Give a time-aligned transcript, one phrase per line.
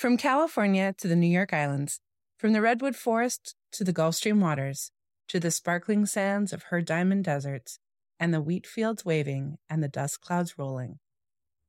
[0.00, 2.00] From California to the New York Islands,
[2.38, 4.92] from the Redwood Forest to the Gulf Stream waters,
[5.28, 7.78] to the sparkling sands of her diamond deserts,
[8.18, 11.00] and the wheat fields waving and the dust clouds rolling.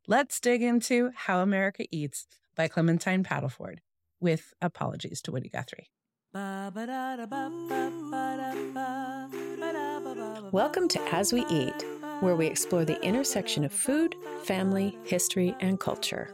[0.07, 2.25] Let's dig into How America Eats
[2.55, 3.79] by Clementine Paddleford,
[4.21, 5.89] with apologies to Woody Guthrie.
[10.53, 11.85] Welcome to As We Eat,
[12.21, 16.33] where we explore the intersection of food, family, history, and culture.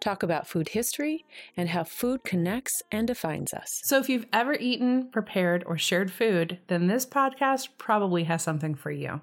[0.00, 1.24] Talk about food history
[1.56, 3.80] and how food connects and defines us.
[3.84, 8.74] So, if you've ever eaten, prepared, or shared food, then this podcast probably has something
[8.74, 9.20] for you.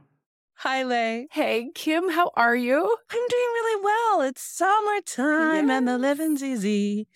[0.59, 1.27] Hi, Lay.
[1.31, 2.79] Hey, Kim, how are you?
[3.09, 4.21] I'm doing really well.
[4.21, 5.77] It's summertime yes.
[5.77, 7.07] and the living's easy.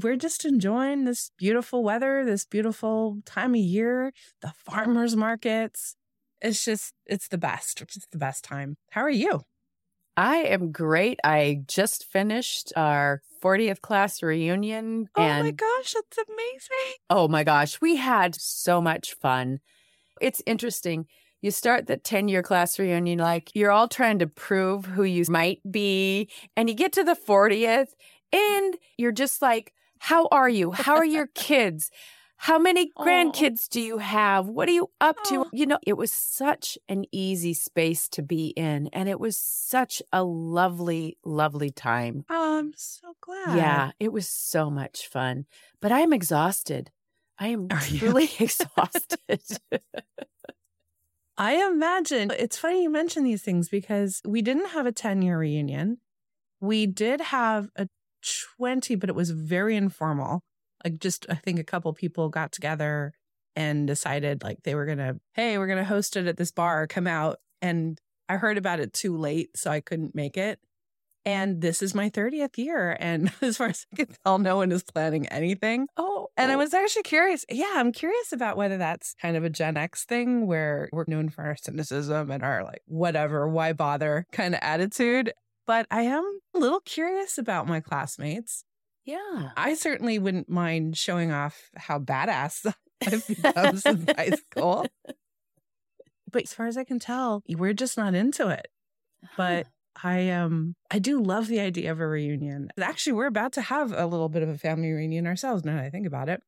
[0.00, 4.12] We're just enjoying this beautiful weather, this beautiful time of year,
[4.42, 5.96] the farmers markets.
[6.42, 7.80] It's just, it's the best.
[7.80, 8.76] It's the best time.
[8.90, 9.42] How are you?
[10.16, 11.18] I am great.
[11.24, 15.08] I just finished our 40th class reunion.
[15.16, 16.96] Oh my gosh, that's amazing.
[17.10, 19.60] Oh my gosh, we had so much fun.
[20.20, 21.06] It's interesting.
[21.40, 25.24] You start the 10 year class reunion like you're all trying to prove who you
[25.28, 26.28] might be.
[26.56, 27.94] And you get to the 40th
[28.32, 30.72] and you're just like, how are you?
[30.72, 31.90] How are your kids?
[32.42, 33.04] How many oh.
[33.04, 34.48] grandkids do you have?
[34.48, 35.42] What are you up to?
[35.42, 35.50] Oh.
[35.52, 38.88] You know, it was such an easy space to be in.
[38.92, 42.24] And it was such a lovely, lovely time.
[42.28, 43.56] Oh, I'm so glad.
[43.56, 45.46] Yeah, it was so much fun.
[45.80, 46.90] But I'm exhausted.
[47.38, 47.68] I am
[48.00, 49.40] really exhausted.
[51.38, 55.38] I imagine it's funny you mention these things because we didn't have a 10 year
[55.38, 55.98] reunion.
[56.60, 57.88] We did have a
[58.58, 60.42] 20, but it was very informal
[60.84, 63.14] like just I think a couple people got together
[63.56, 67.06] and decided like they were gonna, hey, we're gonna host it at this bar, come
[67.06, 67.38] out.
[67.60, 70.58] And I heard about it too late, so I couldn't make it.
[71.24, 72.96] And this is my 30th year.
[72.98, 75.86] And as far as I can tell, no one is planning anything.
[75.96, 76.28] Oh.
[76.36, 76.58] And I oh.
[76.58, 77.44] was actually curious.
[77.48, 81.28] Yeah, I'm curious about whether that's kind of a Gen X thing where we're known
[81.28, 85.32] for our cynicism and our like, whatever, why bother kind of attitude.
[85.66, 88.64] But I am a little curious about my classmates.
[89.04, 89.50] Yeah.
[89.56, 92.72] I certainly wouldn't mind showing off how badass
[93.06, 94.86] I've become since high school.
[96.30, 98.68] But as far as I can tell, we're just not into it.
[99.36, 99.66] But
[100.02, 102.70] I um I do love the idea of a reunion.
[102.80, 105.84] Actually, we're about to have a little bit of a family reunion ourselves now that
[105.84, 106.42] I think about it.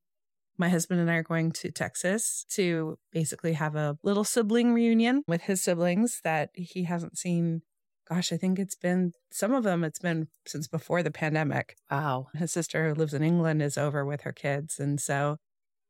[0.56, 5.22] My husband and I are going to Texas to basically have a little sibling reunion
[5.26, 7.62] with his siblings that he hasn't seen
[8.08, 11.76] gosh, I think it's been some of them, it's been since before the pandemic.
[11.90, 12.28] Wow.
[12.34, 14.78] His sister who lives in England is over with her kids.
[14.78, 15.38] And so,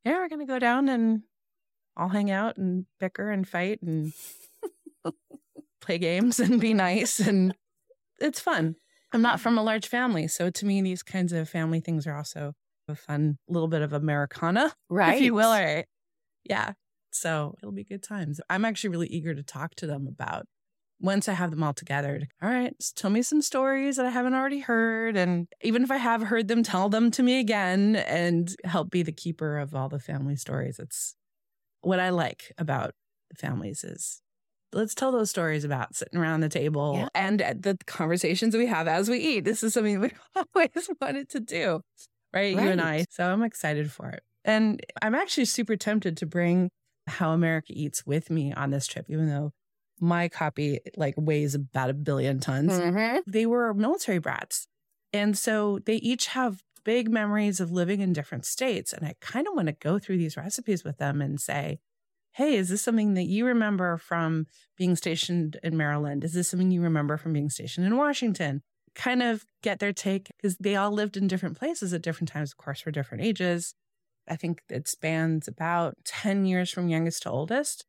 [0.04, 1.22] yeah, we're going to go down and
[1.96, 4.12] all hang out and bicker and fight and
[5.80, 7.20] play games and be nice.
[7.20, 7.54] And
[8.20, 8.76] it's fun.
[9.12, 10.26] I'm not from a large family.
[10.28, 12.52] So to me, these kinds of family things are also
[12.88, 15.14] a fun little bit of Americana, right?
[15.16, 15.50] If you will.
[15.50, 15.86] Right.
[16.44, 16.72] Yeah.
[17.12, 18.40] So it'll be good times.
[18.50, 20.46] I'm actually really eager to talk to them about
[21.00, 24.34] once I have them all together, all right, tell me some stories that I haven't
[24.34, 25.16] already heard.
[25.16, 29.02] And even if I have heard them, tell them to me again and help be
[29.02, 30.78] the keeper of all the family stories.
[30.78, 31.14] It's
[31.82, 32.94] what I like about
[33.30, 34.22] the families is
[34.72, 37.08] let's tell those stories about sitting around the table yeah.
[37.14, 39.44] and the conversations we have as we eat.
[39.44, 41.80] This is something we always wanted to do,
[42.32, 42.56] right?
[42.56, 42.64] right?
[42.64, 43.04] You and I.
[43.10, 44.22] So I'm excited for it.
[44.44, 46.70] And I'm actually super tempted to bring
[47.06, 49.52] How America Eats with me on this trip, even though
[50.00, 52.72] my copy like weighs about a billion tons.
[52.72, 53.18] Mm-hmm.
[53.26, 54.66] They were military brats.
[55.12, 58.92] And so they each have big memories of living in different states.
[58.92, 61.78] And I kind of want to go through these recipes with them and say,
[62.32, 64.46] hey, is this something that you remember from
[64.76, 66.24] being stationed in Maryland?
[66.24, 68.62] Is this something you remember from being stationed in Washington?
[68.94, 72.52] Kind of get their take because they all lived in different places at different times,
[72.52, 73.74] of course, for different ages.
[74.28, 77.84] I think it spans about 10 years from youngest to oldest.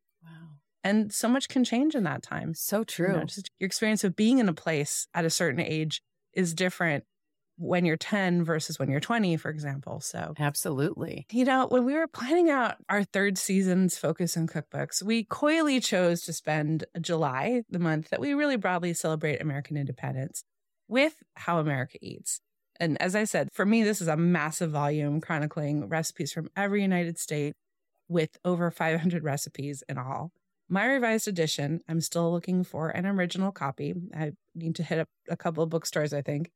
[0.85, 2.53] And so much can change in that time.
[2.53, 3.07] So true.
[3.07, 3.25] You know,
[3.57, 7.05] your experience of being in a place at a certain age is different
[7.57, 9.99] when you're 10 versus when you're 20, for example.
[9.99, 11.25] So, absolutely.
[11.31, 15.79] You know, when we were planning out our third season's focus on cookbooks, we coyly
[15.79, 20.43] chose to spend July, the month that we really broadly celebrate American independence,
[20.87, 22.41] with How America Eats.
[22.79, 26.83] And as I said, for me, this is a massive volume chronicling recipes from every
[26.83, 27.53] United State
[28.07, 30.31] with over 500 recipes in all.
[30.67, 33.93] My revised edition, I'm still looking for an original copy.
[34.15, 36.51] I need to hit up a couple of bookstores, I think,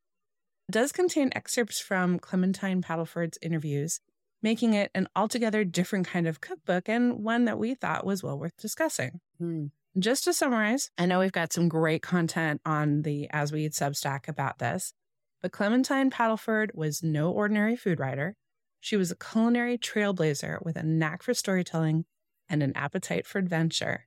[0.69, 4.00] does contain excerpts from Clementine Paddleford's interviews,
[4.41, 8.38] making it an altogether different kind of cookbook and one that we thought was well
[8.38, 9.19] worth discussing.
[9.38, 9.67] Hmm.
[9.97, 13.73] Just to summarize, I know we've got some great content on the As We Eat
[13.73, 14.94] Substack about this,
[15.41, 18.35] but Clementine Paddleford was no ordinary food writer.
[18.79, 22.05] She was a culinary trailblazer with a knack for storytelling
[22.50, 24.06] and an appetite for adventure.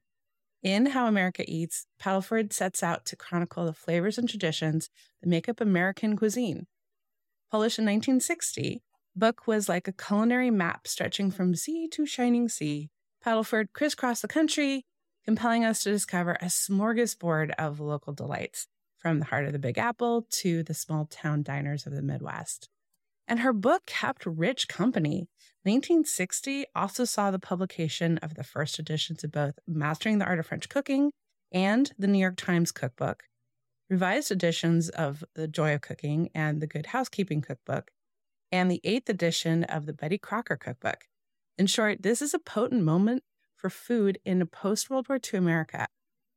[0.62, 4.91] In How America Eats, Paddleford sets out to chronicle the flavors and traditions
[5.21, 6.67] that make up American cuisine.
[7.50, 8.83] Published in 1960,
[9.17, 12.91] book was like a culinary map stretching from sea to shining sea.
[13.25, 14.87] Paddleford crisscrossed the country,
[15.25, 18.69] compelling us to discover a smorgasbord of local delights,
[18.99, 22.69] from the heart of the Big Apple to the small town diners of the Midwest.
[23.26, 25.28] And her book kept rich company.
[25.64, 30.46] 1960 also saw the publication of the first editions of both Mastering the Art of
[30.46, 31.12] French Cooking
[31.52, 33.24] and the New York Times Cookbook,
[33.88, 37.90] revised editions of The Joy of Cooking and the Good Housekeeping Cookbook,
[38.50, 41.04] and the eighth edition of the Betty Crocker Cookbook.
[41.56, 43.22] In short, this is a potent moment
[43.56, 45.86] for food in a post World War II America.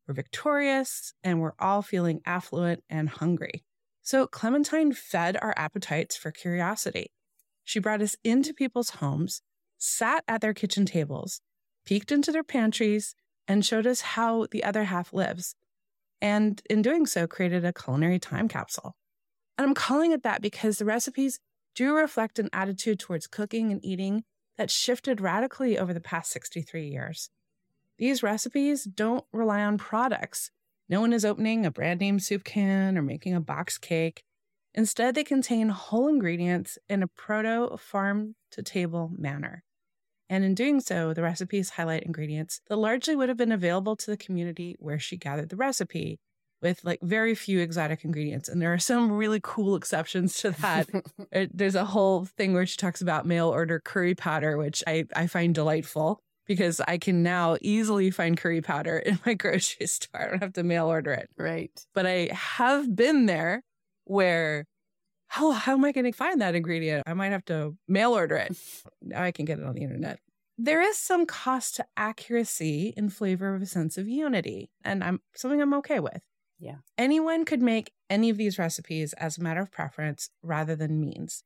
[0.07, 3.64] We're victorious and we're all feeling affluent and hungry.
[4.06, 7.12] So Clementine fed our appetites for curiosity.
[7.63, 9.42] She brought us into people's homes,
[9.80, 11.42] sat at their kitchen tables,
[11.88, 13.16] peeked into their pantries,
[13.48, 15.56] and showed us how the other half lives.
[16.22, 18.96] And in doing so, created a culinary time capsule.
[19.57, 21.40] And I'm calling it that because the recipes
[21.74, 24.24] do reflect an attitude towards cooking and eating
[24.56, 27.31] that shifted radically over the past 63 years.
[27.98, 30.52] These recipes don't rely on products.
[30.87, 34.23] No one is opening a brand name soup can or making a box cake.
[34.73, 39.63] Instead, they contain whole ingredients in a proto farm to table manner.
[40.29, 44.11] And in doing so, the recipes highlight ingredients that largely would have been available to
[44.11, 46.19] the community where she gathered the recipe,
[46.61, 48.49] with like very few exotic ingredients.
[48.49, 50.89] And there are some really cool exceptions to that.
[51.33, 55.05] Uh, there's a whole thing where she talks about mail order curry powder, which I,
[55.15, 60.21] I find delightful because I can now easily find curry powder in my grocery store.
[60.21, 61.30] I don't have to mail order it.
[61.38, 61.71] Right.
[61.94, 63.63] But I have been there
[64.06, 64.65] where
[65.27, 67.03] how how am I going to find that ingredient?
[67.06, 68.57] I might have to mail order it.
[69.01, 70.19] Now I can get it on the internet.
[70.57, 75.19] There is some cost to accuracy in flavor of a sense of unity, and I'm
[75.36, 76.21] something I'm okay with.
[76.59, 76.77] Yeah.
[76.97, 81.44] Anyone could make any of these recipes as a matter of preference rather than means.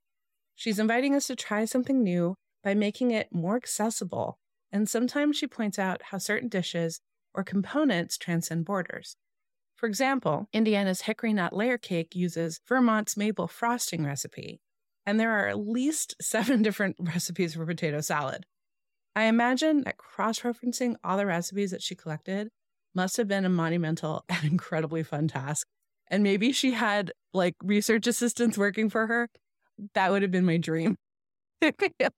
[0.55, 4.37] She's inviting us to try something new by making it more accessible,
[4.71, 7.01] and sometimes she points out how certain dishes
[7.33, 9.15] or components transcend borders.
[9.75, 14.59] For example, Indiana's hickory nut layer cake uses Vermont's maple frosting recipe,
[15.05, 18.45] and there are at least seven different recipes for potato salad.
[19.15, 22.49] I imagine that cross referencing all the recipes that she collected
[22.93, 25.67] must have been a monumental and incredibly fun task.
[26.11, 29.29] And maybe she had like research assistants working for her.
[29.93, 30.95] That would have been my dream.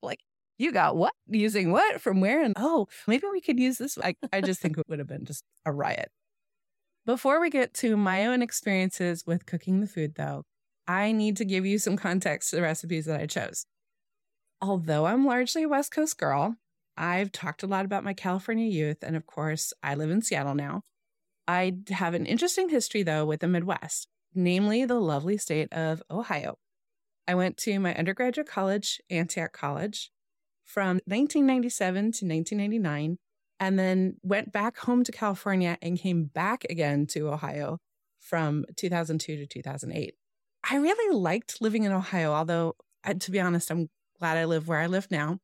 [0.02, 0.20] like,
[0.62, 1.14] you got what?
[1.28, 2.00] Using what?
[2.02, 2.44] From where?
[2.44, 3.98] And oh, maybe we could use this.
[3.98, 6.10] I, I just think it would have been just a riot.
[7.06, 10.44] Before we get to my own experiences with cooking the food, though,
[10.88, 13.66] I need to give you some context to the recipes that I chose.
[14.62, 16.58] Although I'm largely a West Coast girl,
[16.96, 20.54] I've talked a lot about my California youth, and of course, I live in Seattle
[20.54, 20.82] now.
[21.48, 26.60] I have an interesting history, though, with the Midwest, namely the lovely state of Ohio.
[27.28, 30.12] I went to my undergraduate college, Antioch College,
[30.72, 33.18] from 1997 to 1999,
[33.60, 37.78] and then went back home to California and came back again to Ohio
[38.20, 40.16] from 2002 to 2008.
[40.70, 42.76] I really liked living in Ohio, although,
[43.20, 45.40] to be honest, I'm glad I live where I live now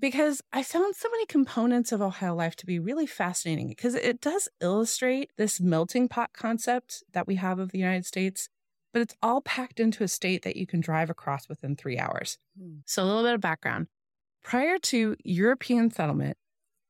[0.00, 4.20] because I found so many components of Ohio life to be really fascinating because it
[4.20, 8.48] does illustrate this melting pot concept that we have of the United States,
[8.92, 12.38] but it's all packed into a state that you can drive across within three hours.
[12.58, 12.78] Hmm.
[12.86, 13.86] So, a little bit of background.
[14.42, 16.36] Prior to European settlement,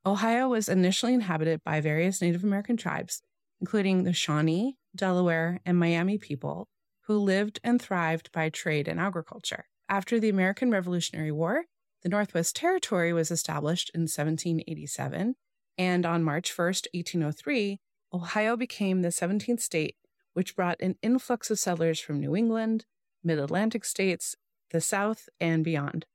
[0.07, 3.23] Ohio was initially inhabited by various Native American tribes,
[3.61, 6.69] including the Shawnee, Delaware, and Miami people,
[7.03, 9.67] who lived and thrived by trade and agriculture.
[9.89, 11.65] After the American Revolutionary War,
[12.03, 15.35] the Northwest Territory was established in 1787,
[15.77, 17.81] and on March 1, 1803,
[18.13, 19.97] Ohio became the 17th state,
[20.33, 22.87] which brought an influx of settlers from New England,
[23.23, 24.35] mid Atlantic states,
[24.71, 26.07] the South, and beyond.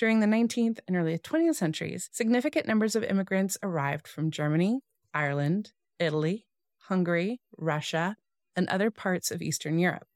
[0.00, 4.80] During the 19th and early 20th centuries, significant numbers of immigrants arrived from Germany,
[5.12, 6.46] Ireland, Italy,
[6.84, 8.16] Hungary, Russia,
[8.56, 10.06] and other parts of Eastern Europe.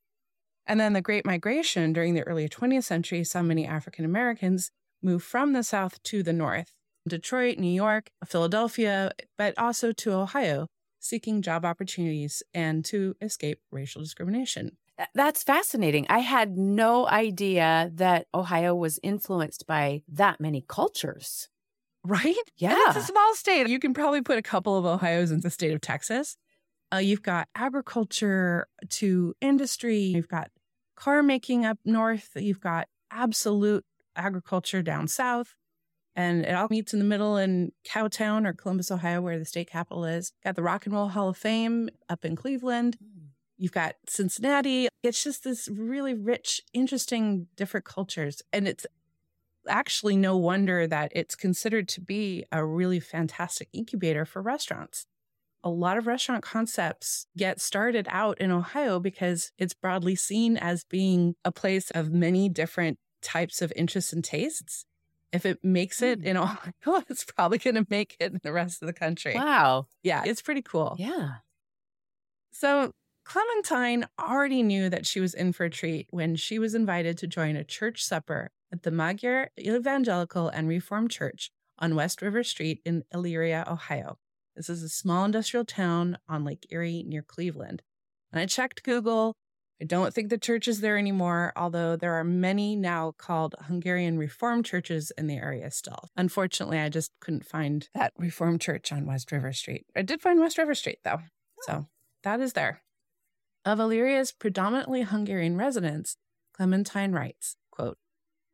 [0.67, 4.71] And then the Great Migration during the early 20th century saw many African Americans
[5.03, 6.73] move from the South to the North,
[7.07, 10.67] Detroit, New York, Philadelphia, but also to Ohio,
[10.99, 14.79] seeking job opportunities and to escape racial discrimination.
[15.15, 16.07] That's fascinating.
[16.09, 21.49] I had no idea that Ohio was influenced by that many cultures.
[22.05, 22.37] Right?
[22.59, 22.73] Yeah.
[22.73, 23.67] And it's a small state.
[23.67, 26.37] You can probably put a couple of Ohio's in the state of Texas.
[26.93, 29.99] Uh, you've got agriculture to industry.
[29.99, 30.51] You've got
[30.97, 32.31] car making up north.
[32.37, 33.85] You've got absolute
[34.17, 35.55] agriculture down south.
[36.15, 39.69] And it all meets in the middle in Cowtown or Columbus, Ohio, where the state
[39.69, 40.33] capital is.
[40.45, 42.97] Got the Rock and Roll Hall of Fame up in Cleveland.
[43.64, 44.88] You've got Cincinnati.
[45.02, 48.42] It's just this really rich, interesting, different cultures.
[48.52, 48.85] And it's
[49.66, 55.06] actually no wonder that it's considered to be a really fantastic incubator for restaurants.
[55.62, 60.85] A lot of restaurant concepts get started out in Ohio because it's broadly seen as
[60.85, 64.85] being a place of many different types of interests and tastes.
[65.33, 66.26] If it makes it hmm.
[66.26, 69.35] in Ohio, it's probably going to make it in the rest of the country.
[69.35, 69.87] Wow.
[70.02, 70.97] Yeah, it's pretty cool.
[70.99, 71.37] Yeah.
[72.52, 72.92] So
[73.25, 77.26] Clementine already knew that she was in for a treat when she was invited to
[77.26, 82.81] join a church supper at the Magyar Evangelical and Reformed Church on West River Street
[82.85, 84.19] in Elyria, Ohio.
[84.54, 87.83] This is a small industrial town on Lake Erie near Cleveland.
[88.31, 89.35] And I checked Google.
[89.81, 94.19] I don't think the church is there anymore, although there are many now called Hungarian
[94.19, 96.11] Reformed churches in the area still.
[96.16, 99.87] Unfortunately, I just couldn't find that Reformed church on West River Street.
[99.97, 101.21] I did find West River Street, though.
[101.23, 101.62] Oh.
[101.66, 101.87] So
[102.23, 102.84] that is there.
[103.64, 106.18] Of Elyria's predominantly Hungarian residents,
[106.52, 107.97] Clementine writes, quote,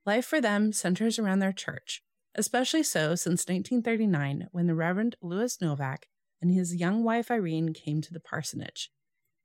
[0.07, 2.03] Life for them centers around their church,
[2.37, 6.07] especially so since 1939 when the Reverend Louis Novak
[6.41, 8.91] and his young wife Irene came to the parsonage.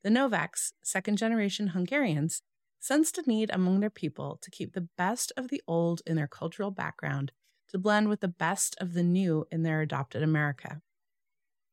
[0.03, 2.43] The Novaks, second generation Hungarians,
[2.79, 6.27] sensed a need among their people to keep the best of the old in their
[6.27, 7.31] cultural background
[7.69, 10.81] to blend with the best of the new in their adopted America.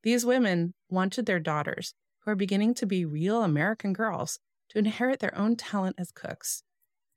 [0.03, 1.95] These women wanted their daughters,
[2.25, 4.39] who are beginning to be real American girls,
[4.71, 6.63] to inherit their own talent as cooks.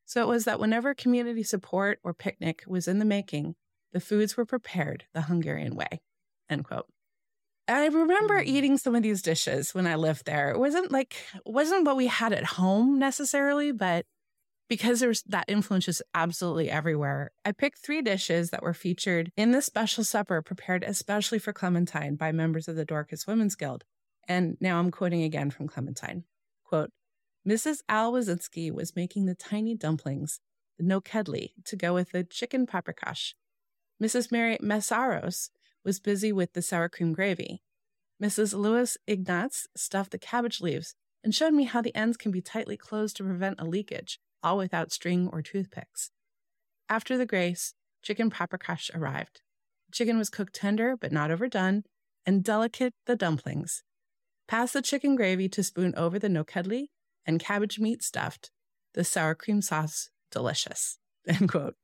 [0.04, 3.56] So it was that whenever community support or picnic was in the making,
[3.92, 6.00] the foods were prepared the Hungarian way.
[6.48, 6.86] End quote.
[7.68, 8.48] I remember hmm.
[8.48, 10.50] eating some of these dishes when I lived there.
[10.50, 14.06] It wasn't like wasn't what we had at home necessarily, but
[14.68, 17.32] because there's that influence is absolutely everywhere.
[17.44, 22.16] I picked three dishes that were featured in the special supper prepared especially for Clementine
[22.16, 23.84] by members of the Dorcas Women's Guild.
[24.28, 26.24] And now I'm quoting again from Clementine.
[26.64, 26.90] Quote,
[27.46, 27.78] Mrs.
[27.88, 30.40] Al Wazinski was making the tiny dumplings,
[30.78, 33.34] the nokedli, to go with the chicken paprikash.
[34.02, 34.32] Mrs.
[34.32, 35.50] Mary Meszaros
[35.84, 37.62] was busy with the sour cream gravy.
[38.22, 38.52] Mrs.
[38.52, 42.76] Louis Ignatz stuffed the cabbage leaves and showed me how the ends can be tightly
[42.76, 46.10] closed to prevent a leakage, all without string or toothpicks.
[46.88, 49.40] After the grace, chicken paprikash arrived.
[49.92, 51.84] Chicken was cooked tender but not overdone,
[52.24, 53.82] and delicate the dumplings.
[54.48, 56.86] Pass the chicken gravy to spoon over the nokedli
[57.26, 58.50] and cabbage meat stuffed.
[58.94, 60.98] The sour cream sauce, delicious.
[61.28, 61.74] End quote.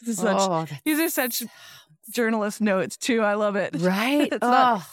[0.00, 1.42] This is such, Oh, these are such
[2.12, 3.22] journalist notes too.
[3.22, 3.74] I love it.
[3.78, 4.28] right?
[4.32, 4.86] It's not- oh,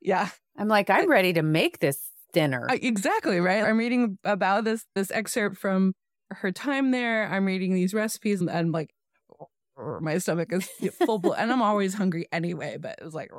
[0.00, 0.28] Yeah.
[0.56, 2.00] I'm like, I'm ready to make this
[2.32, 2.66] dinner.
[2.68, 3.62] I- exactly right.
[3.64, 5.94] I'm reading about this this excerpt from
[6.30, 7.28] her time there.
[7.28, 8.90] I'm reading these recipes and I'm like,
[10.00, 10.68] my stomach is
[11.06, 12.76] full, blo- and I'm always hungry anyway.
[12.80, 13.30] But it was like,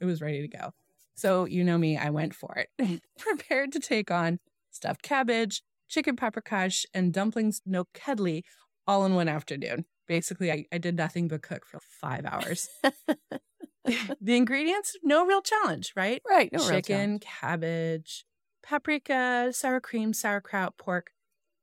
[0.00, 0.72] it was ready to go.
[1.20, 4.38] So you know me, I went for it, prepared to take on
[4.70, 8.40] stuffed cabbage, chicken paprikash, and dumplings no kedli
[8.86, 9.84] all in one afternoon.
[10.08, 12.70] Basically, I, I did nothing but cook for five hours.
[14.18, 16.22] the ingredients, no real challenge, right?
[16.26, 16.50] right.
[16.54, 18.24] No real chicken, cabbage,
[18.62, 21.10] paprika, sour cream, sauerkraut, pork,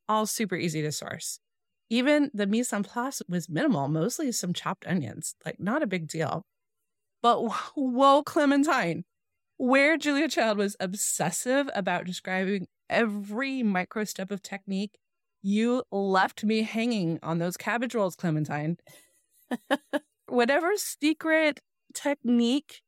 [0.07, 1.39] all super easy to source.
[1.89, 6.07] Even the mise en place was minimal, mostly some chopped onions, like not a big
[6.07, 6.45] deal.
[7.23, 7.41] But
[7.75, 9.03] whoa, Clementine,
[9.57, 14.97] where Julia Child was obsessive about describing every micro step of technique,
[15.41, 18.77] you left me hanging on those cabbage rolls, Clementine.
[20.27, 21.61] Whatever secret
[21.93, 22.81] technique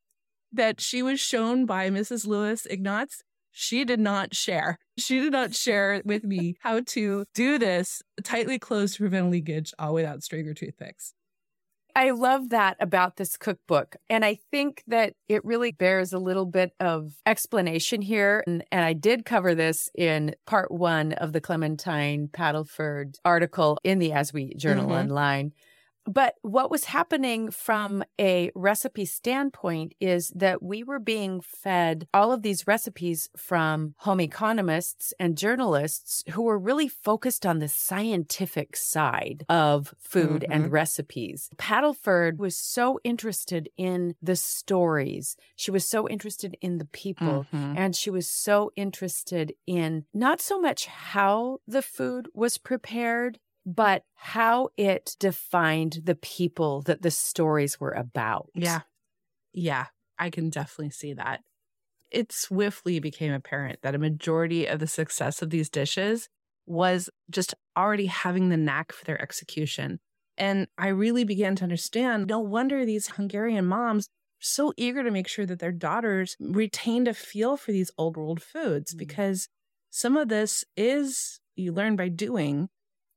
[0.52, 2.26] that she was shown by Mrs.
[2.26, 4.78] Lewis Ignatz, she did not share.
[4.96, 9.72] She did not share with me how to do this tightly closed to prevent leakage,
[9.78, 11.14] all without string or toothpicks.
[11.96, 13.96] I love that about this cookbook.
[14.08, 18.42] And I think that it really bears a little bit of explanation here.
[18.46, 23.98] And, and I did cover this in part one of the Clementine Paddleford article in
[23.98, 25.00] the As We Journal Mhm.
[25.00, 25.52] Online.
[26.12, 32.32] But what was happening from a recipe standpoint is that we were being fed all
[32.32, 38.76] of these recipes from home economists and journalists who were really focused on the scientific
[38.76, 40.54] side of food Mhm.
[40.54, 41.48] and recipes.
[41.56, 45.36] Paddleford was so interested in the stories.
[45.54, 47.46] She was so interested in the people.
[47.52, 47.76] Mhm.
[47.76, 54.04] And she was so interested in not so much how the food was prepared, but
[54.14, 58.50] how it defined the people that the stories were about.
[58.54, 58.80] Yeah.
[59.52, 59.86] Yeah.
[60.18, 61.40] I can definitely see that.
[62.10, 66.28] It swiftly became apparent that a majority of the success of these dishes
[66.66, 70.00] was just already having the knack for their execution.
[70.36, 74.08] And I really began to understand no wonder these Hungarian moms
[74.40, 78.42] so eager to make sure that their daughters retained a feel for these old world
[78.42, 78.98] foods Mm.
[78.98, 79.48] because
[79.90, 82.68] some of this is you learn by doing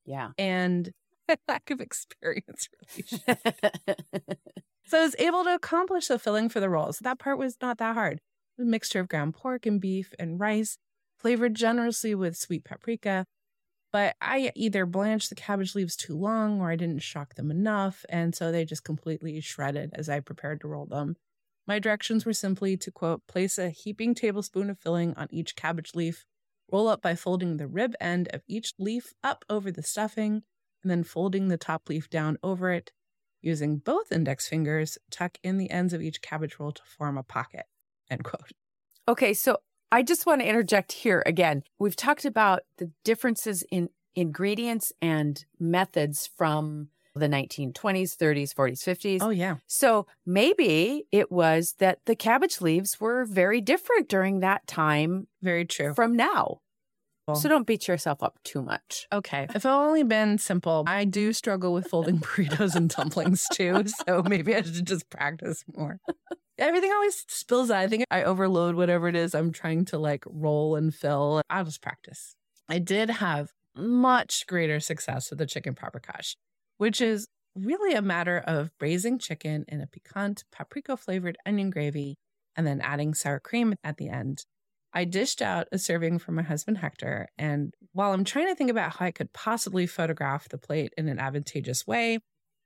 [0.05, 0.31] Yeah.
[0.37, 0.91] and
[1.47, 2.67] lack of experience
[3.27, 3.37] really
[4.85, 6.99] So I was able to accomplish the filling for the rolls.
[6.99, 8.19] That part was not that hard.
[8.59, 10.77] A mixture of ground pork and beef and rice,
[11.17, 13.25] flavored generously with sweet paprika.
[13.91, 18.05] But I either blanched the cabbage leaves too long or I didn't shock them enough.
[18.09, 21.15] And so they just completely shredded as I prepared to roll them.
[21.67, 25.91] My directions were simply to quote, place a heaping tablespoon of filling on each cabbage
[25.95, 26.25] leaf,
[26.73, 30.43] roll up by folding the rib end of each leaf up over the stuffing,
[30.81, 32.91] and then folding the top leaf down over it,
[33.43, 37.23] Using both index fingers, tuck in the ends of each cabbage roll to form a
[37.23, 37.65] pocket.
[38.09, 38.53] End quote.
[39.05, 39.57] Okay, so
[39.91, 41.63] I just want to interject here again.
[41.77, 49.17] We've talked about the differences in ingredients and methods from the 1920s, 30s, 40s, 50s.
[49.21, 49.57] Oh, yeah.
[49.67, 55.65] So maybe it was that the cabbage leaves were very different during that time Very
[55.65, 55.93] true.
[55.93, 56.61] from now.
[57.33, 59.07] So don't beat yourself up too much.
[59.13, 59.47] Okay.
[59.55, 63.83] If it only been simple, I do struggle with folding burritos and dumplings too.
[64.07, 65.99] So maybe I should just practice more.
[66.57, 67.77] Everything always spills out.
[67.77, 71.41] I think I overload whatever it is I'm trying to like roll and fill.
[71.49, 72.35] I'll just practice.
[72.67, 76.35] I did have much greater success with the chicken paprikash,
[76.77, 82.17] which is really a matter of braising chicken in a piquant paprika flavored onion gravy
[82.55, 84.45] and then adding sour cream at the end.
[84.93, 88.69] I dished out a serving for my husband Hector, and while I'm trying to think
[88.69, 92.19] about how I could possibly photograph the plate in an advantageous way,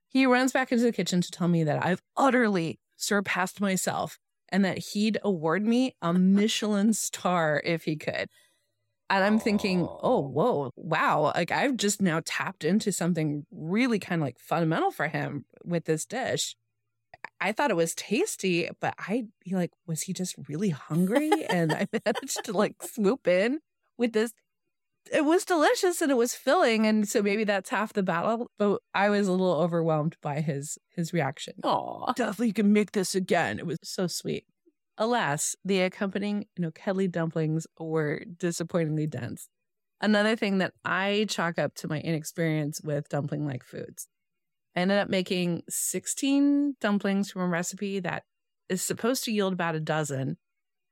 [0.10, 4.18] he runs back into the kitchen to tell me that I've utterly surpassed myself
[4.50, 8.30] and that he'd award me a Michelin star if he could.
[9.10, 11.32] And I'm thinking, oh, whoa, wow.
[11.36, 15.86] Like I've just now tapped into something really kind of like fundamental for him with
[15.86, 16.56] this dish.
[17.40, 21.46] I thought it was tasty, but I like, was he just really hungry?
[21.46, 23.60] and I managed to like swoop in
[23.98, 24.34] with this.
[25.12, 28.52] It was delicious and it was filling, and so maybe that's half the battle.
[28.58, 31.54] But I was a little overwhelmed by his his reaction.
[31.64, 33.58] Oh, Definitely can make this again.
[33.60, 34.44] It was so sweet.
[34.98, 39.48] Alas, the accompanying Nokedli dumplings were disappointingly dense.
[40.02, 44.08] Another thing that I chalk up to my inexperience with dumpling like foods.
[44.78, 48.26] I ended up making 16 dumplings from a recipe that
[48.70, 50.38] is supposed to yield about a dozen,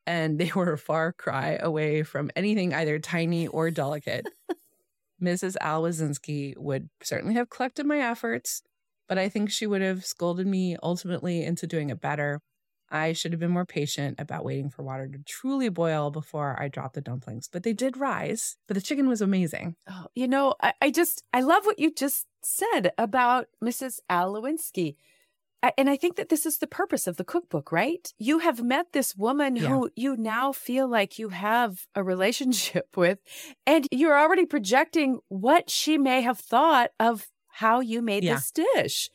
[0.08, 4.28] and they were a far cry away from anything either tiny or delicate.
[5.22, 5.56] Mrs.
[5.62, 8.64] Al Wazinski would certainly have collected my efforts,
[9.08, 12.42] but I think she would have scolded me ultimately into doing it better.
[12.96, 16.68] I should have been more patient about waiting for water to truly boil before I
[16.70, 18.58] dropped the dumplings, but they did rise.
[18.68, 19.76] But the chicken was amazing.
[19.90, 24.00] Oh, you know, I, I just I love what you just said about Mrs.
[24.10, 24.96] Al Lewinsky.
[25.64, 28.14] I- And I think that this is the purpose of the cookbook, right?
[28.20, 29.68] You have met this woman Yeah.
[29.70, 33.20] who you now feel like you have a relationship with,
[33.66, 38.36] and you're already projecting what she may have thought of how you made Yeah.
[38.36, 39.10] this dish.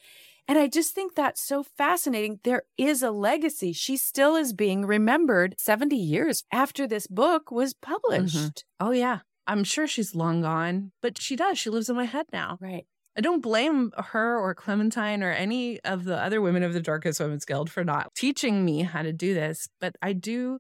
[0.51, 2.41] And I just think that's so fascinating.
[2.43, 3.73] There is a legacy.
[3.73, 7.93] She still is being remembered 70 years after this book was mm-hmm.
[7.93, 8.65] published.
[8.81, 9.21] Oh, yeah.
[9.47, 11.57] I'm sure she's long gone, but she does.
[11.57, 12.59] She lives in my head now.
[12.61, 12.85] Right.
[13.17, 17.21] I don't blame her or Clementine or any of the other women of the Dorcas
[17.21, 20.59] Women's Guild for not teaching me how to do this, but I do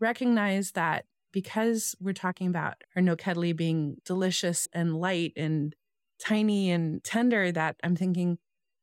[0.00, 5.76] recognize that because we're talking about her nokedli being delicious and light and
[6.18, 8.38] tiny and tender, that I'm thinking,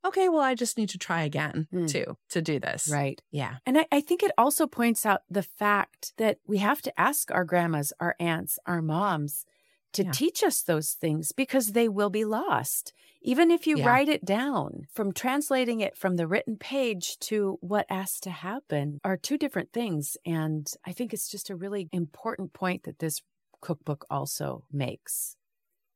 [0.06, 1.86] okay, well, I just need to try again Hmm.
[1.86, 2.90] too to do this.
[2.92, 3.22] Right.
[3.32, 3.58] Yeah.
[3.66, 7.32] And I, I think it also points out the fact that we have to ask
[7.32, 9.46] our grandmas, our aunts, our moms
[9.94, 10.12] to Yeah.
[10.12, 12.94] teach us those things because they will be lost.
[13.22, 13.86] Even if you Yeah.
[13.88, 19.00] write it down, from translating it from the written page to what has to happen
[19.04, 20.18] are two different things.
[20.26, 23.22] And I think it's just a really important point that this
[23.62, 25.38] cookbook also makes.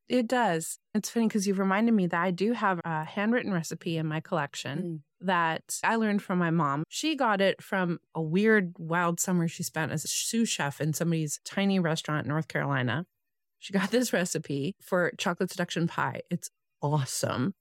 [0.10, 0.80] It does.
[0.94, 4.20] It's funny because you've reminded me that I do have a handwritten recipe in my
[4.22, 4.80] collection
[5.22, 5.26] Mm.
[5.28, 6.84] that I learned from my mom.
[6.88, 10.94] She got it from a weird, wild summer she spent as a sous chef in
[10.94, 13.06] somebody's tiny restaurant in North Carolina.
[13.60, 16.22] She got this recipe for chocolate seduction pie.
[16.32, 16.50] It's
[16.82, 17.54] awesome.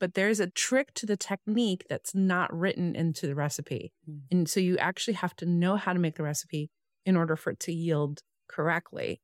[0.00, 3.92] But there's a trick to the technique that's not written into the recipe.
[4.10, 4.20] Mm.
[4.32, 6.70] And so you actually have to know how to make the recipe
[7.06, 9.20] in order for it to yield correctly.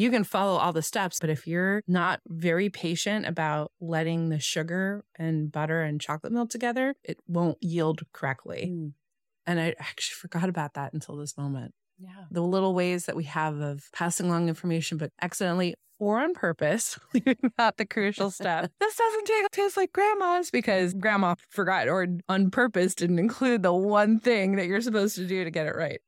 [0.00, 4.40] You can follow all the steps, but if you're not very patient about letting the
[4.40, 8.70] sugar and butter and chocolate melt together, it won't yield correctly.
[8.72, 8.92] Mm.
[9.46, 11.74] And I actually forgot about that until this moment.
[11.98, 12.24] Yeah.
[12.30, 16.98] The little ways that we have of passing along information, but accidentally or on purpose,
[17.12, 18.72] leaving out the crucial step.
[18.80, 23.74] this doesn't taste, taste like grandma's because grandma forgot or on purpose didn't include the
[23.74, 26.00] one thing that you're supposed to do to get it right.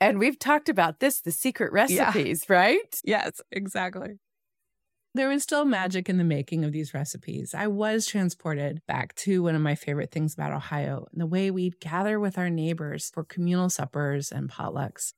[0.00, 2.04] And we've talked about this, the secret Yeah.
[2.06, 3.00] recipes, right?
[3.04, 4.18] Yes, exactly.
[5.12, 7.52] There was still magic in the making of these recipes.
[7.52, 11.80] I was transported back to one of my favorite things about Ohio the way we'd
[11.80, 15.12] gather with our neighbors for communal suppers and potlucks.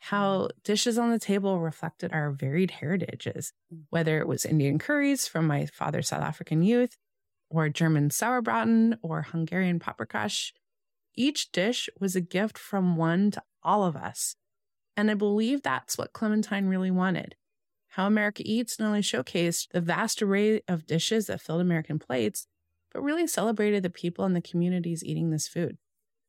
[0.00, 3.52] How dishes on the table reflected our varied heritages,
[3.90, 6.96] whether it was Indian curries from my father's South African youth,
[7.50, 10.52] or German sauerbraten, or Hungarian paprikash.
[11.14, 14.36] Each dish was a gift from one to all of us.
[14.96, 17.36] And I believe that's what Clementine really wanted.
[17.88, 22.46] How America Eats not only showcased the vast array of dishes that filled American plates,
[22.92, 25.78] but really celebrated the people and the communities eating this food.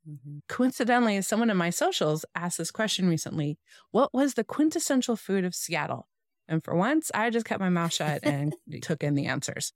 [0.10, 0.40] Mm-hmm.
[0.48, 3.58] Coincidentally, someone in my socials asked this question recently
[3.92, 6.08] What was the quintessential food of Seattle?
[6.48, 9.74] And for once, I just kept my mouth shut and took in the answers.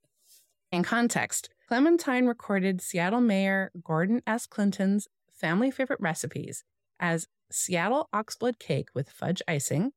[0.72, 4.46] In context, Clementine recorded Seattle Mayor Gordon S.
[4.46, 6.64] Clinton's family favorite recipes
[6.98, 9.92] as Seattle oxblood cake with fudge icing,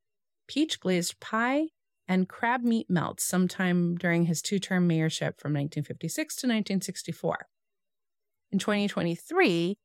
[0.46, 1.68] peach glazed pie,
[2.06, 7.46] and crab meat melts sometime during his two term mayorship from 1956 to 1964.
[8.50, 9.76] In 2023,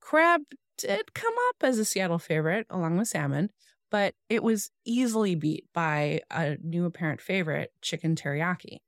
[0.00, 0.42] crab
[0.78, 3.50] did come up as a Seattle favorite along with salmon,
[3.90, 8.78] but it was easily beat by a new apparent favorite, chicken teriyaki.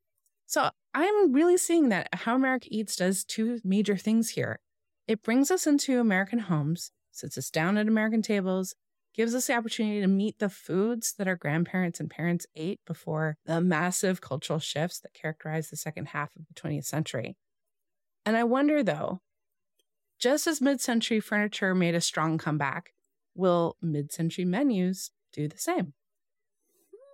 [0.46, 4.60] So I'm really seeing that How America Eats does two major things here.
[5.08, 8.74] It brings us into American homes, sits us down at American tables,
[9.14, 13.36] gives us the opportunity to meet the foods that our grandparents and parents ate before
[13.46, 17.36] the massive cultural shifts that characterized the second half of the 20th century.
[18.26, 19.20] And I wonder though,
[20.18, 22.92] just as mid century furniture made a strong comeback,
[23.34, 25.92] will mid century menus do the same?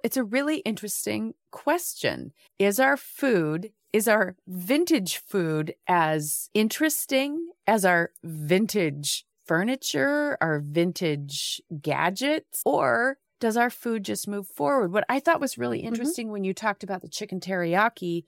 [0.02, 2.32] It's a really interesting question.
[2.58, 11.60] Is our food, is our vintage food as interesting as our vintage furniture, our vintage
[11.82, 14.92] gadgets, or does our food just move forward?
[14.92, 18.22] What I thought was really interesting when you talked about the chicken teriyaki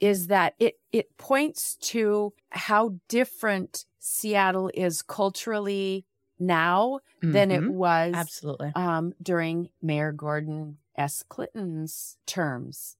[0.00, 6.06] is that it it points to how different Seattle is culturally
[6.40, 7.74] now than it Mhm.
[7.74, 8.72] was Absolutely.
[8.74, 11.22] um, during Mayor Gordon S.
[11.28, 12.96] Clinton's terms.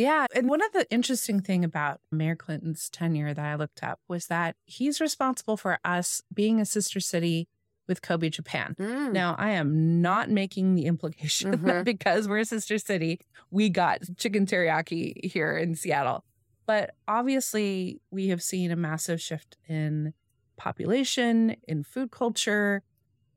[0.00, 0.26] Yeah.
[0.34, 4.26] And one of the interesting thing about Mayor Clinton's tenure that I looked up was
[4.26, 7.48] that he's responsible for us being a sister city
[7.88, 8.76] with Kobe, Japan.
[8.78, 9.12] Mm.
[9.12, 11.62] Now, I am not making the implication Mhm.
[11.66, 16.24] that because we're a sister city, we got chicken teriyaki here in Seattle.
[16.66, 20.14] But obviously, we have seen a massive shift in
[20.56, 22.82] population, in food culture.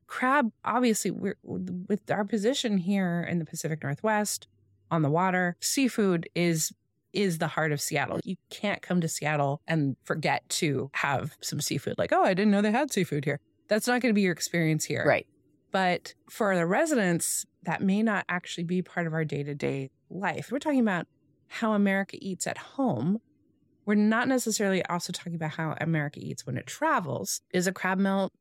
[0.05, 4.47] Crab, obviously, we're with our position here in the Pacific Northwest
[4.93, 6.71] on the water, seafood is
[7.13, 8.19] is the heart of Seattle.
[8.23, 11.95] You can't come to Seattle and forget to have some seafood.
[11.97, 13.39] Like, oh, I didn't know they had seafood here.
[13.67, 15.05] That's not going to be your experience here.
[15.05, 15.27] Right.
[15.71, 19.91] But for the residents, that may not actually be part of our day to day
[20.09, 20.49] life.
[20.51, 21.07] We're talking about
[21.47, 23.19] how America eats at home.
[23.85, 27.41] We're not necessarily also talking about how America eats when it travels.
[27.53, 28.33] Is a crab melt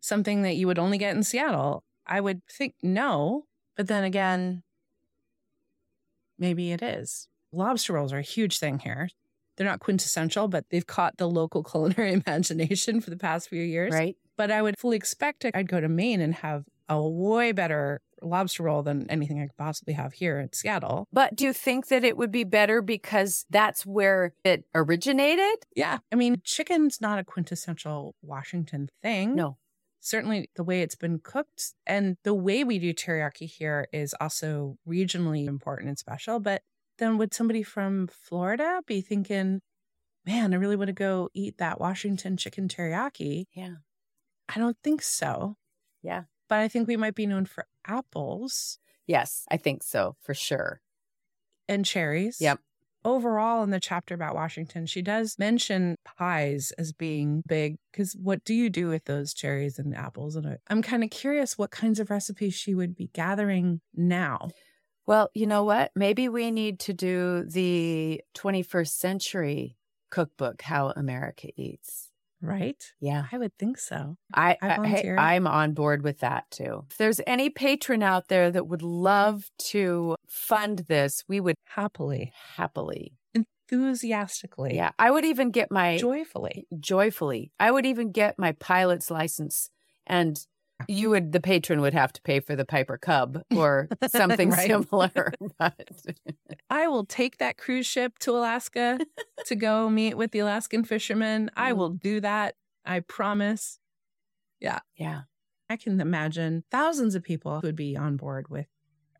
[0.00, 1.82] something that you would only get in Seattle?
[2.06, 3.46] I would think no.
[3.76, 4.62] But then again,
[6.38, 7.28] maybe it is.
[7.52, 9.08] Lobster rolls are a huge thing here.
[9.56, 13.92] They're not quintessential, but they've caught the local culinary imagination for the past few years
[13.94, 14.16] Right.
[14.36, 15.56] but I would fully expect it.
[15.56, 19.56] I'd go to Maine and have a way better lobster roll than anything I could
[19.56, 21.06] possibly have here in Seattle.
[21.12, 25.64] But do you think that it would be better because that's where it originated?
[25.74, 25.98] Yeah.
[26.12, 29.34] I mean, chicken's not a quintessential Washington thing.
[29.34, 29.58] No.
[30.06, 34.76] Certainly the way it's been cooked and the way we do teriyaki here is also
[34.86, 36.38] regionally important and special.
[36.38, 36.62] But
[36.98, 39.62] then would somebody from Florida be thinking,
[40.24, 43.46] man, I really want to go eat that Washington chicken teriyaki?
[43.52, 43.78] Yeah.
[44.48, 45.56] I don't think so.
[46.04, 46.22] Yeah.
[46.48, 50.80] But I think we might be known for apples Yes, I think so for sure.
[51.68, 52.38] and cherries.
[52.40, 52.60] Yep
[53.06, 58.44] overall in the chapter about Washington, she does mention pies as being big because what
[58.44, 60.34] do you do with those cherries and apples?
[60.36, 64.48] And I'm kind of curious what kinds of recipes she would be gathering now.
[65.06, 65.92] Well, you know what?
[65.94, 69.76] Maybe we need to do the 21st century
[70.10, 72.10] cookbook, How America Eats
[72.46, 72.82] right?
[73.00, 73.26] Yeah.
[73.30, 74.16] I would think so.
[74.34, 76.84] I, I, am on board with that too.
[76.90, 82.32] If there's any patron out there that would love to fund this, we would happily,
[82.56, 84.76] happily, enthusiastically.
[84.76, 84.90] Yeah.
[84.98, 87.52] I would even get my joyfully, joyfully.
[87.58, 89.70] I would even get my pilot's license
[90.06, 90.38] and
[90.88, 95.32] you would the patron would have to pay for the Piper Cub or something similar.
[95.58, 95.90] But
[96.68, 98.98] I will take that cruise ship to Alaska
[99.46, 101.46] to go meet with the Alaskan fishermen.
[101.46, 101.50] Mm.
[101.56, 102.54] I will do that.
[102.84, 103.78] I promise.
[104.60, 104.80] Yeah.
[104.96, 105.22] Yeah.
[105.68, 108.66] I can imagine thousands of people would be on board with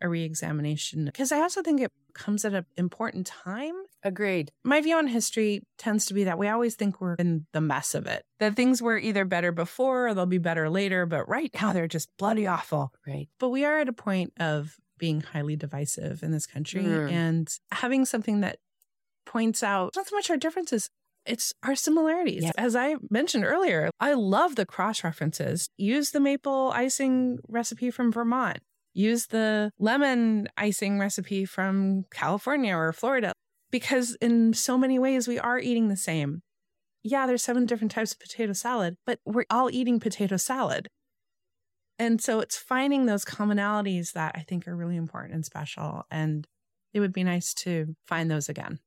[0.01, 3.73] a reexamination because I also think it comes at an important time.
[4.03, 4.51] Agreed.
[4.63, 7.95] My view on history tends to be that we always think we're in the mess
[7.95, 11.51] of it, that things were either better before or they'll be better later, but right
[11.59, 12.91] now they're just bloody awful.
[13.05, 13.27] Right.
[13.39, 17.11] But we are at a point of being highly divisive in this country mm.
[17.11, 18.57] and having something that
[19.25, 20.89] points out not so much our differences,
[21.25, 22.43] it's our similarities.
[22.43, 22.53] Yes.
[22.57, 25.69] As I mentioned earlier, I love the cross references.
[25.77, 28.59] Use the maple icing recipe from Vermont
[28.97, 33.31] use the lemon icing recipe from California or Florida
[33.69, 36.41] because in so many ways we are eating the same.
[37.03, 40.87] Yeah, there's seven different types of potato salad, but we're all eating potato salad.
[41.99, 46.03] And so it's finding those commonalities that I think are really important and special.
[46.11, 46.47] And
[46.93, 48.79] it would be nice to find those again.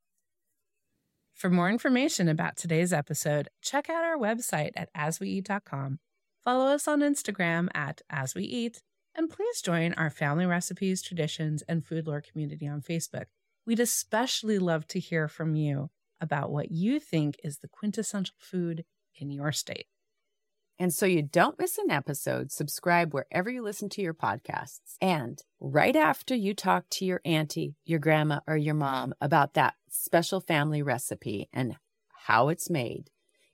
[1.35, 5.99] For more information about today's episode, check out our website at asweeat.com.
[6.45, 8.81] Follow us on Instagram at asweeat
[9.15, 13.27] and please join our family recipes, traditions, and food lore community on Facebook.
[13.67, 18.85] We'd especially love to hear from you about what you think is the quintessential food
[19.15, 19.87] in your state.
[20.79, 24.97] And so you don't miss an episode, subscribe wherever you listen to your podcasts.
[24.99, 29.75] And right after you talk to your auntie, your grandma, or your mom about that
[29.91, 31.77] special family recipe and
[32.27, 33.11] how it's made,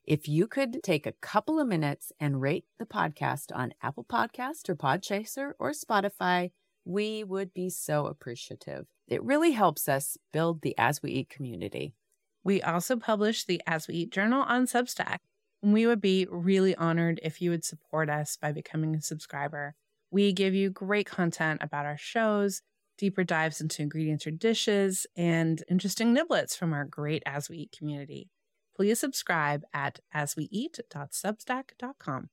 [0.07, 4.69] if you could take a couple of minutes and rate the podcast on Apple Podcast
[4.69, 6.53] or Podchaser or Spotify,
[6.85, 8.87] we would be so appreciative.
[9.09, 11.97] It really helps us build the As We Eat community.
[12.45, 15.19] We also publish the As We Eat Journal on Substack.
[15.61, 19.75] And we would be really honored if you would support us by becoming a subscriber.
[20.13, 22.63] We give you great content about our shows,
[22.97, 27.75] deeper dives into ingredients or dishes, and interesting niblets from our great As We Eat
[27.77, 28.31] community
[28.77, 32.29] please subscribe at asweeat.substack.com.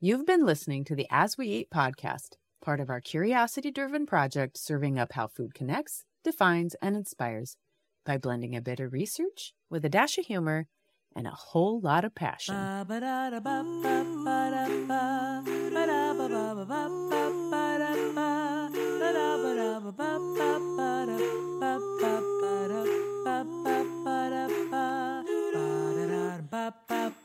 [0.00, 4.56] You've been listening to the As We Eat podcast, part of our curiosity driven project
[4.56, 7.58] serving up how food connects, defines, and inspires
[8.06, 10.66] by blending a bit of research with a dash of humor
[11.14, 12.54] and a whole lot of passion.